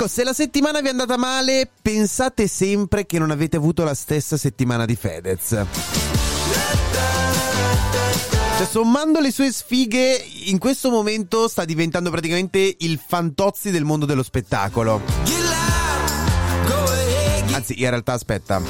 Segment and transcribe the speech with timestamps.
[0.00, 3.94] Ecco, se la settimana vi è andata male, pensate sempre che non avete avuto la
[3.94, 5.48] stessa settimana di Fedez.
[8.58, 14.06] Cioè, sommando le sue sfighe, in questo momento sta diventando praticamente il fantozzi del mondo
[14.06, 15.02] dello spettacolo.
[17.50, 18.62] Anzi, in realtà, aspetta.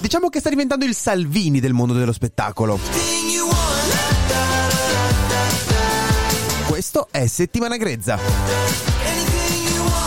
[0.00, 3.07] Diciamo che sta diventando il Salvini del mondo dello spettacolo.
[6.90, 8.18] Questo è Settimana Grezza.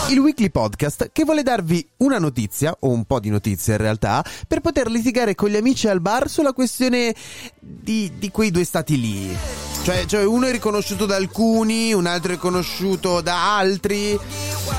[0.08, 4.24] Il weekly podcast che vuole darvi una notizia, o un po' di notizie in realtà,
[4.48, 7.14] per poter litigare con gli amici al bar sulla questione
[7.60, 9.36] di, di quei due stati lì.
[9.84, 14.18] Cioè, cioè, uno è riconosciuto da alcuni, un altro è riconosciuto da altri,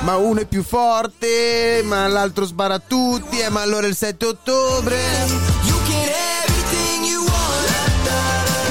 [0.02, 4.26] ma uno è più forte, ma l'altro spara a tutti, eh, ma allora il 7
[4.26, 4.98] ottobre.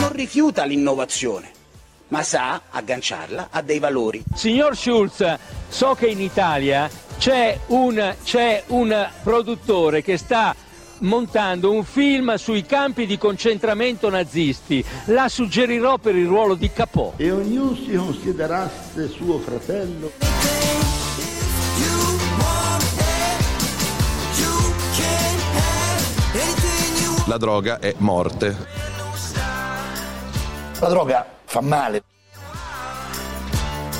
[0.00, 1.60] Non rifiuta l'innovazione,
[2.12, 4.22] ma sa agganciarla a dei valori.
[4.34, 10.54] Signor Schulz, so che in Italia c'è un, c'è un produttore che sta
[10.98, 14.84] montando un film sui campi di concentramento nazisti.
[15.06, 17.14] La suggerirò per il ruolo di Capò.
[17.16, 20.12] E ognuno si considerasse suo fratello.
[27.26, 28.56] La droga è morte.
[30.78, 32.02] La droga fa male.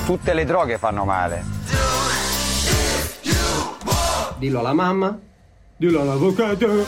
[0.05, 1.45] Tutte le droghe fanno male.
[4.37, 5.15] Dillo alla mamma,
[5.77, 6.83] dillo all'avvocato.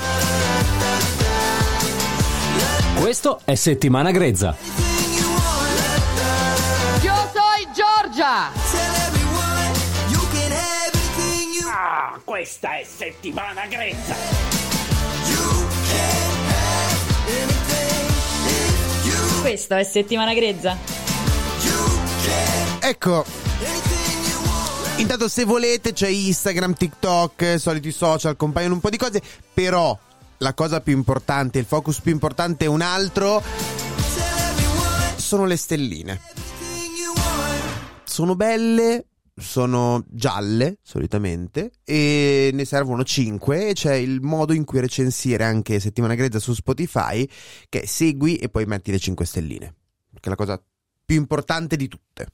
[2.99, 4.55] Questo è Settimana Grezza.
[7.01, 8.49] Io sono Giorgia!
[11.67, 14.54] Ah, questa è settimana grezza.
[19.45, 20.75] Questo è Settimana Grezza.
[22.79, 23.23] Ecco.
[24.95, 29.21] Intanto se volete c'è Instagram, TikTok, soliti social, compaiono un po' di cose,
[29.53, 29.95] però
[30.37, 33.43] la cosa più importante, il focus più importante è un altro.
[35.15, 36.19] Sono le stelline.
[38.03, 39.05] Sono belle,
[39.37, 45.79] sono gialle solitamente e ne servono 5 e c'è il modo in cui recensire anche
[45.79, 47.27] Settimana Grezza su Spotify
[47.67, 49.75] che segui e poi metti le 5 stelline
[50.13, 50.61] che è la cosa
[51.05, 52.27] più importante di tutte.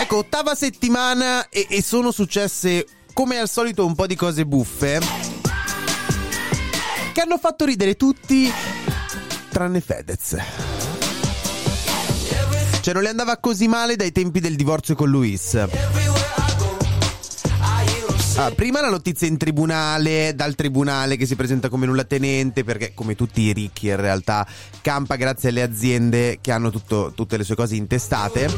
[0.00, 5.00] Ecco ottava settimana e, e sono successe come al solito un po' di cose buffe
[7.12, 8.50] che hanno fatto ridere tutti
[9.50, 10.91] tranne Fedez
[12.82, 15.54] cioè non le andava così male dai tempi del divorzio con Luis.
[18.34, 22.92] Ah, prima la notizia in tribunale, dal tribunale che si presenta come nulla tenente, perché
[22.92, 24.44] come tutti i ricchi in realtà
[24.80, 28.50] campa grazie alle aziende che hanno tutto, tutte le sue cose intestate.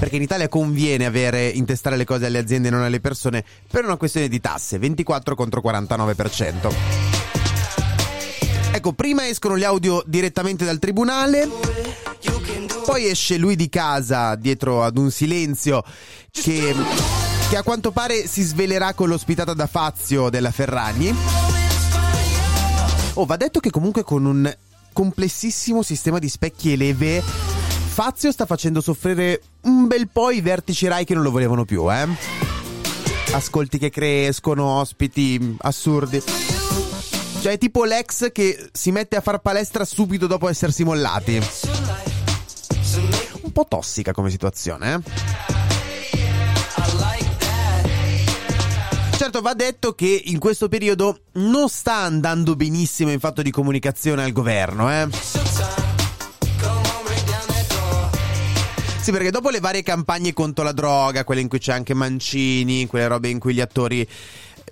[0.00, 3.84] Perché in Italia conviene avere intestare le cose alle aziende e non alle persone per
[3.84, 6.74] una questione di tasse, 24 contro 49%.
[8.72, 11.46] Ecco, prima escono gli audio direttamente dal tribunale,
[12.82, 15.82] poi esce lui di casa dietro ad un silenzio
[16.30, 16.74] che,
[17.48, 21.14] che a quanto pare si svelerà con l'ospitata da Fazio della Ferragni.
[23.14, 24.56] Oh, va detto che comunque con un
[24.92, 27.22] complessissimo sistema di specchi e leve
[27.92, 31.92] Fazio sta facendo soffrire un bel po' i vertici Rai che non lo volevano più,
[31.92, 32.08] eh.
[33.32, 36.22] Ascolti che crescono, ospiti assurdi.
[37.42, 41.40] Cioè è tipo l'ex che si mette a far palestra subito dopo essersi mollati.
[43.54, 45.00] Un po' tossica come situazione, eh?
[49.14, 54.24] Certo, va detto che in questo periodo non sta andando benissimo in fatto di comunicazione
[54.24, 55.06] al governo, eh?
[59.02, 62.86] Sì, perché dopo le varie campagne contro la droga, quelle in cui c'è anche Mancini,
[62.86, 64.08] quelle robe in cui gli attori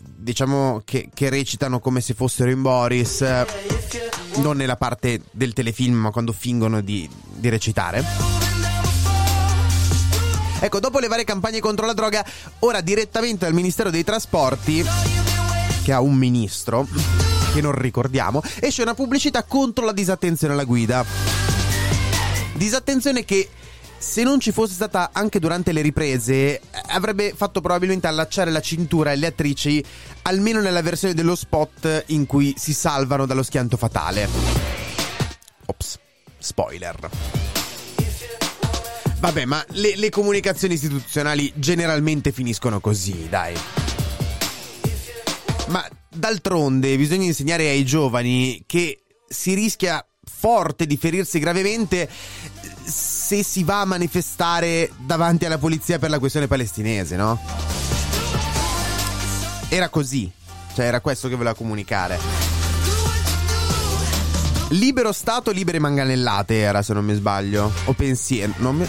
[0.00, 3.20] diciamo che, che, recitano come se fossero in Boris,
[4.36, 8.40] non nella parte del telefilm, ma quando fingono di, di recitare.
[10.62, 12.24] Ecco, dopo le varie campagne contro la droga,
[12.60, 14.84] ora direttamente dal Ministero dei Trasporti,
[15.83, 16.86] che ha un ministro,
[17.54, 21.04] che non ricordiamo, esce una pubblicità contro la disattenzione alla guida.
[22.53, 23.48] Disattenzione che
[23.97, 29.12] se non ci fosse stata anche durante le riprese, avrebbe fatto probabilmente allacciare la cintura
[29.12, 29.83] alle attrici,
[30.22, 34.28] almeno nella versione dello spot in cui si salvano dallo schianto fatale.
[35.66, 35.98] Ops,
[36.39, 37.40] spoiler.
[39.21, 43.55] Vabbè, ma le, le comunicazioni istituzionali generalmente finiscono così, dai.
[45.67, 52.09] Ma d'altronde bisogna insegnare ai giovani che si rischia forte di ferirsi gravemente
[52.83, 57.39] se si va a manifestare davanti alla polizia per la questione palestinese, no?
[59.69, 60.31] Era così,
[60.75, 62.59] cioè era questo che voleva comunicare.
[64.71, 67.72] Libero Stato, libere manganellate era, se non mi sbaglio.
[67.87, 68.87] O pensiero, mi...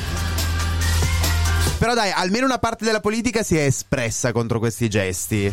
[1.79, 5.51] Però dai, almeno una parte della politica si è espressa contro questi gesti.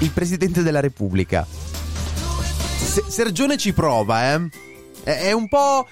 [0.00, 1.46] Il Presidente della Repubblica.
[1.46, 4.50] Se- Sergione ci prova, eh.
[5.04, 5.88] È, è un po'.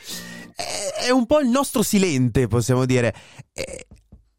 [0.55, 3.15] È, è un po' il nostro silente, possiamo dire.
[3.55, 3.87] Eh,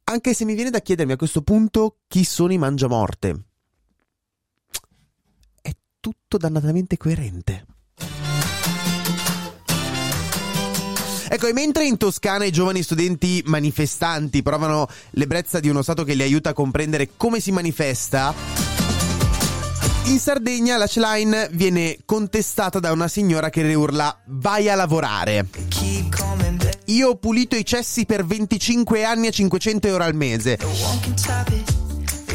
[0.04, 3.44] anche se mi viene da chiedermi a questo punto chi sono i mangiamorte.
[5.60, 7.66] È tutto dannatamente coerente.
[11.32, 16.16] Ecco, e mentre in Toscana i giovani studenti manifestanti provano l'ebbrezza di uno Stato che
[16.16, 18.34] li aiuta a comprendere come si manifesta,
[20.06, 25.46] in Sardegna la line viene contestata da una signora che urla vai a lavorare.
[26.86, 30.58] Io ho pulito i cessi per 25 anni a 500 euro al mese.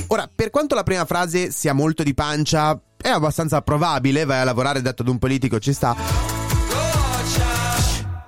[0.06, 4.44] Ora, per quanto la prima frase sia molto di pancia, è abbastanza probabile, vai a
[4.44, 6.33] lavorare detto ad un politico ci sta.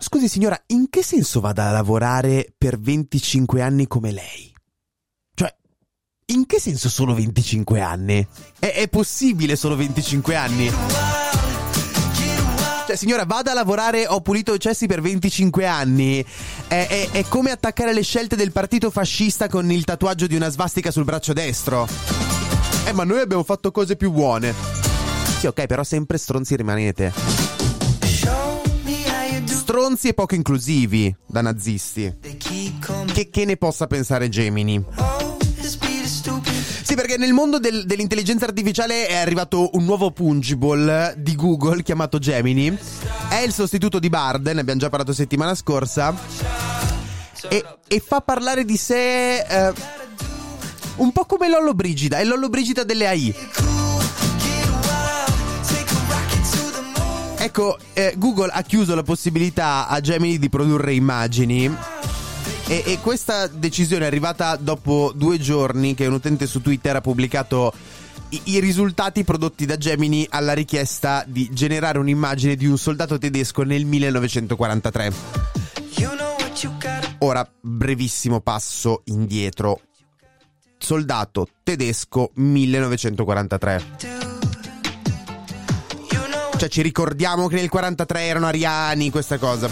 [0.08, 4.54] Scusi signora, in che senso vada a lavorare per 25 anni come lei?
[5.34, 5.52] Cioè,
[6.26, 8.24] in che senso solo 25 anni?
[8.56, 10.70] È, è possibile solo 25 anni?
[12.86, 16.24] Cioè, signora, vada a lavorare, ho pulito i cessi per 25 anni.
[16.68, 20.50] È, è, è come attaccare le scelte del partito fascista con il tatuaggio di una
[20.50, 21.88] svastica sul braccio destro.
[22.86, 24.54] Eh, ma noi abbiamo fatto cose più buone.
[25.40, 27.45] Sì, ok, però sempre stronzi rimanete
[29.76, 32.10] stronzi e poco inclusivi da nazisti.
[33.12, 34.82] Che, che ne possa pensare Gemini?
[36.82, 42.18] Sì, perché nel mondo del, dell'intelligenza artificiale è arrivato un nuovo pungible di Google chiamato
[42.18, 42.74] Gemini.
[43.28, 46.16] È il sostituto di Bard, ne abbiamo già parlato settimana scorsa.
[47.50, 49.72] E, e fa parlare di sé eh,
[50.96, 53.34] un po' come Lollo Brigida, è Lollo Brigida delle AI.
[57.58, 61.74] Ecco, eh, Google ha chiuso la possibilità a Gemini di produrre immagini.
[62.66, 67.00] E, e, questa decisione è arrivata dopo due giorni che un utente su Twitter ha
[67.00, 67.72] pubblicato
[68.28, 73.62] i, i, risultati prodotti da Gemini alla richiesta di generare un'immagine di un soldato tedesco
[73.62, 75.12] nel 1943.
[77.20, 79.80] Ora, brevissimo passo indietro.
[80.76, 84.15] Soldato tedesco 1943.
[86.56, 89.68] Cioè ci ricordiamo che nel 43 erano ariani, questa cosa.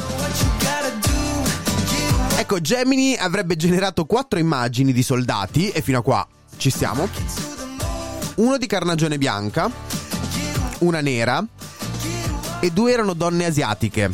[2.37, 6.27] Ecco, Gemini avrebbe generato quattro immagini di soldati, e fino a qua
[6.59, 7.09] ci stiamo.
[8.37, 9.71] Uno di carnagione bianca,
[10.81, 11.43] una nera,
[12.61, 14.11] e due erano donne asiatiche.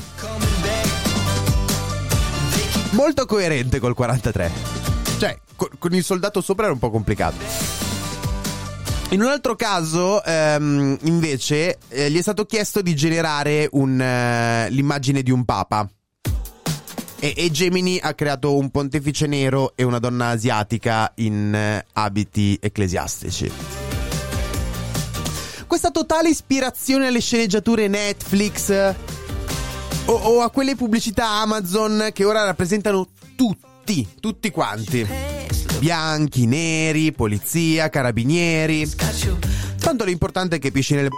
[2.90, 4.52] Molto coerente col 43.
[5.18, 7.69] Cioè, con il soldato sopra era un po' complicato.
[9.12, 14.70] In un altro caso, ehm, invece, eh, gli è stato chiesto di generare un, eh,
[14.70, 15.88] l'immagine di un papa.
[17.18, 22.56] E, e, Gemini ha creato un pontefice nero e una donna asiatica in eh, abiti
[22.62, 23.50] ecclesiastici.
[25.66, 28.94] Questa totale ispirazione alle sceneggiature Netflix
[30.04, 35.29] o, o a quelle pubblicità Amazon che ora rappresentano tutti, tutti quanti
[35.80, 38.86] bianchi, neri, polizia, carabinieri.
[39.80, 41.08] Tanto l'importante è che pisci nelle